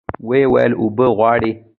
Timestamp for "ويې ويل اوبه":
0.27-1.05